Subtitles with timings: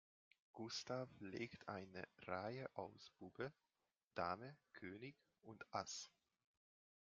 [0.53, 3.53] Gustav legt eine Reihe aus Bube,
[4.15, 6.09] Dame König und Ass.